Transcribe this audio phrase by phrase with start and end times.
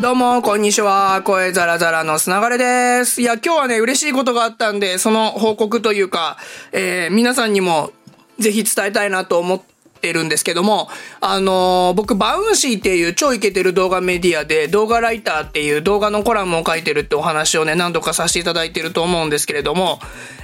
[0.00, 1.22] どうも、こんにちは。
[1.24, 3.20] 声ザラザラの砂がれです。
[3.20, 6.36] いや、今日はね、嬉しいことがあったんで、その報告というか、
[6.70, 7.90] えー、皆さんにも
[8.38, 9.60] ぜひ伝えたいなと思っ
[10.00, 10.88] てるんですけども、
[11.20, 19.98] あのー、僕、バウンシーっていう超イケてる動画メディアで、動画ライターっていう動画のコラムを書いてるってお話をね、何度かさせていただいてると思うんですけれども、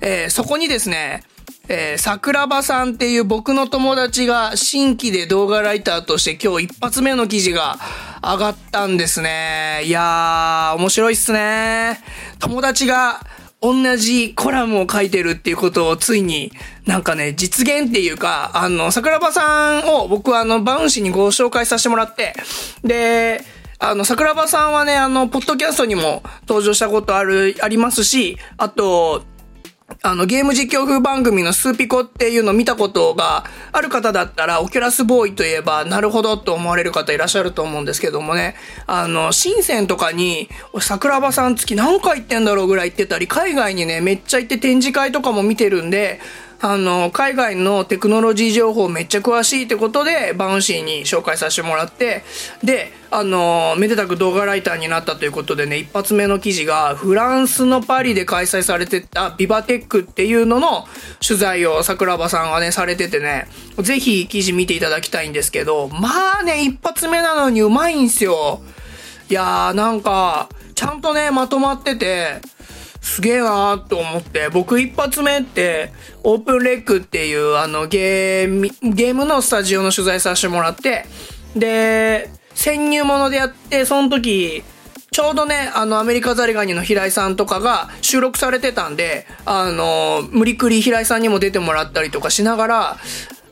[0.00, 1.24] えー、そこにですね、
[1.72, 7.76] えー、桜庭さんっていう僕の友達が新規で動画ライターとして今日一発目の記事が
[8.20, 9.82] 上がったんですね。
[9.84, 12.00] いやー、面白いっすね。
[12.40, 13.20] 友達が
[13.60, 16.50] 同じコラムを書いてるっていうことをついに
[16.86, 22.34] なんかね、実現っていうか、あの、桜庭さんを僕はあの、バウンシにご紹介させてもらって、
[22.82, 23.44] で、
[23.78, 29.22] あの、桜庭さんはね、あの、ポッドキャストにも登場したことある、ありますし、あと、
[30.02, 40.48] あの、ゲーム実況風番組のスーピコっていうのを見たことがある方だったら、オキュラスボーイといえば、なるほどと思われる方いらっしゃると思うんですけどもね、あの、深センとかに、
[40.80, 46.18] 桜庭さん月何回行ってんだろうぐらい行ってたり、海外にね、めっちゃ行って展示会とかも見てるんで、
[46.62, 52.22] あの、海外のテクノロジー情報めっちゃ詳しいってことで、バウンシーに紹介させてもらって、
[52.62, 60.86] で、あの、めでたく動画ライターになったということでね、一発目の記事が、フランスのパリで開催されてたビバテックっていうのの
[61.26, 68.60] 取材を桜庭さんがね、されててね、ぜひ記事見ていただきたいんですけど、まあね、一発目なのにうまいんすよ。
[69.30, 72.42] いやー、なんか、ちゃんとね、まとまってて、
[73.00, 81.06] すげえなーと思って、僕一発目って、オープンレックっていうあのゲーム、ゲームのスタジオの取材させてもらって、
[81.56, 84.62] で、潜入者でやって、その時、
[85.12, 92.96] ちょうどね、あの、アメリカザリガニの平井さんとかが収録されてたんで、あの、無理くり平井さんにも出てもらったりとかしながら、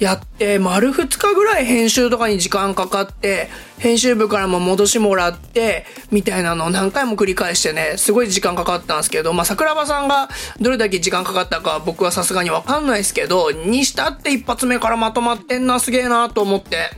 [0.00, 16.90] やって、丸2日ぐらい編集とかに時間かかって、編集部からも戻しもらって、みたいなのを何回も繰り返してね、すごい時間かかったんですけど、まあ、桜庭さんがどれだけ時間かかったか僕はさすがにわかんないですけど、にしたって一発目からまとまってんな、すげえなと思って。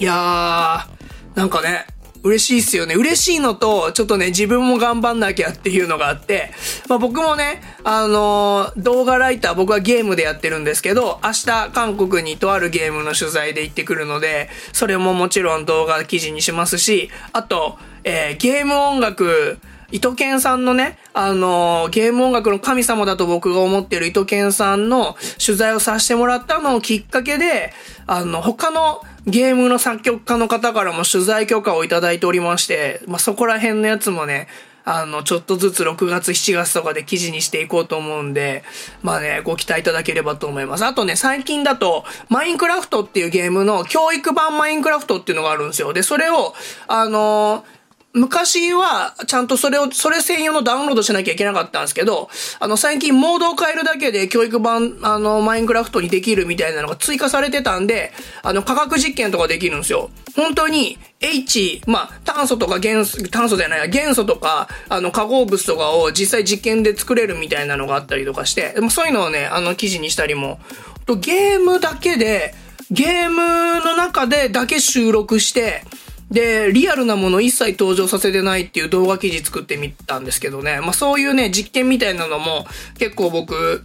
[0.00, 1.86] いやー、なんかね、
[2.22, 2.94] 嬉しいっすよね。
[2.94, 6.52] 嬉しいのと、ちょっとね、自分も頑張んなきゃっていうのがあって、
[6.88, 19.58] まあ僕もね、あのー、動画ライター、僕はゲームでやってるんですけど、明日韓国にとあるゲームの取材で行ってくるので、それももちろん動画記事にしますし、あと、えー、ゲーム音楽、
[19.92, 27.72] 糸健さんのね、あのー、ゲーム音楽の神様だと僕が思ってる糸健さんの取材をさせてもらったのをきっかけで、
[28.06, 34.48] あの、他のゲームの作曲家の方からも取材許可をいただいておりまして、まあ、そこら辺のやつもね、
[34.84, 38.64] あの、ちょっとずつ6月、7月とかで記事にしていこうと思うんで、
[39.02, 40.84] まあね、ご期待いただければと思います。
[40.84, 45.92] あとね、最近だと、マインクラフトっていうゲームの教育版マインクラフトっていうのがあるんですよ。
[45.92, 46.54] で、それを、
[46.88, 47.79] あのー
[48.12, 52.28] 昔は、ちゃんとそれを、それ専用のダウンロードしなきゃいけなかったんですけど、
[52.58, 58.12] あの、最近モードを変えるだけで教育版、あの、マインクラフトにできるみたいなのが追加されてたんで、
[58.42, 60.10] あの、科学実験とかできるんですよ。
[60.34, 70.58] 本当に、H、まあ、炭素とか元素、炭素じゃない、元素とか、あの、化合物とかを実際実験で作れるみたいなのがあったりとかして、でもそういうのをね、あの、記事にしたりも、
[71.06, 72.54] とゲームだけで、
[72.90, 75.84] ゲームの中でだけ収録して、
[76.30, 80.80] で、リアルなもの一切登場させてないっていう動画記事作ってみたんですけどね。
[80.80, 82.66] まあそういうね、実験みたいなのも
[82.98, 83.84] 結構僕、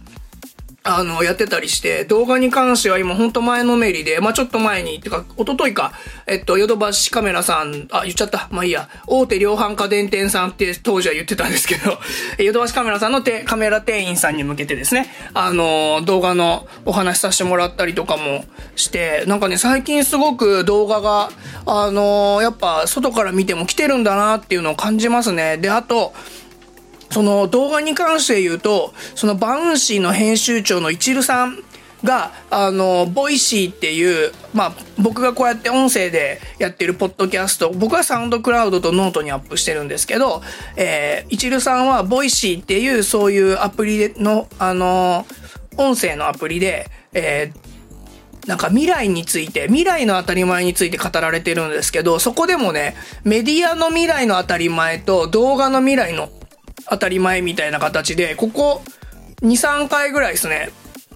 [0.86, 5.92] あの、やってたりして、動画に関しては今ほんと前のめりで、まあ、ちょっと前に、てか、一昨日か、
[6.26, 8.48] えっと、ヨドバシカメラさん、あ、言っちゃった。
[8.50, 11.98] まあ、いいや、大手量販家電店さんって当時は言ってたんですけど、
[12.42, 18.44] ヨドバシカメラさんのてカメラ店員さんに向けてですね、あの、動画のお話しさせてもらったりとかも
[18.76, 21.30] して、なんかね、最近すごく動画が、
[21.66, 25.56] あの、やっぱ外から見ても来てるんだなっていうのを感じますね。
[25.56, 26.14] で、あと、
[27.10, 31.62] その動画に関して言うと、そのバウンシーの編集長の一ルさん
[32.04, 40.42] が、あの、ボイシーっていう、まあ、僕がこうやって音声でやってるポッドキャスト、僕はサウンドクラウドとノートにアップしてるんですけど、
[40.76, 45.26] えー、一ルさんはボイシーっていうそういうアプリの、あの、
[45.76, 52.94] 音声のアプリで、えー、なんか未来について、未来の当たり前について語られてるんですけど、そこでもね、
[53.24, 56.30] メディアの未来の当たり前と動画の未来の
[56.88, 58.82] 当たり前みたいな形で、ここ
[59.42, 60.70] 2、3回ぐらいですね、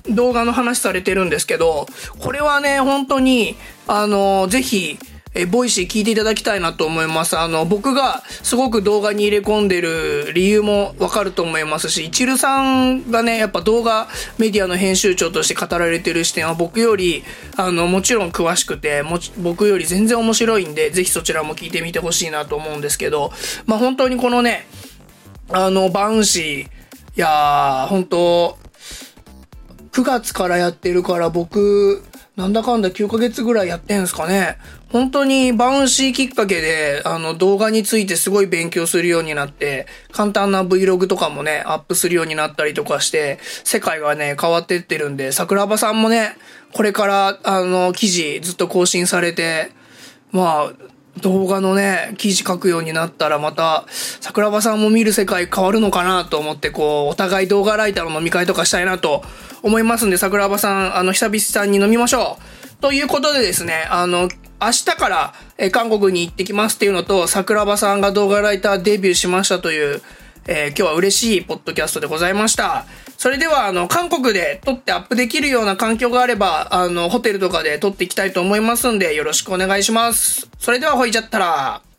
[0.08, 1.86] 動画の話されてるんですけど、
[2.18, 3.56] これはね、本当に、
[3.86, 4.98] あの、ぜひ、
[5.32, 7.38] え Voicy 聞いていただきたいなと思います。
[7.38, 14.08] あの、僕がすごく動画に入れ込んでる理由もわかると思いますし、一流さんがね、やっぱ動画
[14.38, 17.22] メディアの編集長として語られてる視点は僕より、
[17.56, 23.30] あの、もちろん詳しくて、も僕より全然面白いんで、ぜひそちらも聞いてみてほしいなと思うんですけど、
[23.66, 24.66] まあ、本当にこのね、
[25.52, 26.66] あの、バンシー、い
[27.16, 28.58] やー、本当
[29.92, 32.04] 9月からやってるから僕、
[32.36, 34.58] なんだかんだ9ヶ月ぐらいやってんすかね。
[34.90, 46.36] 本当にバウンシーきっかけで、あの動画についてすごい勉強するようになって、簡単な Vlog とかもね、アップするようになったりとかして、世界がね、変わってってるんで、桜庭さんもね、
[46.72, 49.72] これから、あの、記事ずっと更新されて、
[50.30, 50.72] まあ、
[51.18, 53.84] 動画のね、記事書くようになったらまた、
[54.20, 59.22] 桜庭さんも見る世界変わるのかなと思って、こう、お互い動画ライターの飲み会とかしたいなと
[59.62, 62.38] 思いますんで、桜庭さん、あの、久々に飲みましょ
[62.78, 62.82] う。
[62.82, 64.28] ということでですね、あの、
[64.62, 70.02] 明日から、え韓国に行ってきますっていうのと、桜庭さんが動画ライターデビューしましたという、
[70.46, 72.86] えー、今日は嬉しいポッドキャストでございました。
[73.16, 80.48] それでは、あの、韓国で撮ってアップできるような環境があれば、あの、ホテルとかで撮っていきたいと思いますんで、よろしくお願いします。
[80.58, 81.89] それでは、ほいじゃったら。